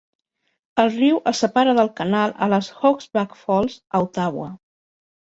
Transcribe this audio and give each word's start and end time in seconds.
El 0.83 0.87
riu 0.93 1.17
es 1.31 1.41
separa 1.43 1.75
del 1.79 1.91
canal 1.99 2.33
a 2.45 2.47
les 2.53 2.69
Hog's 2.89 3.09
Back 3.19 3.35
Falls, 3.41 3.75
a 3.99 4.01
Ottawa. 4.07 4.49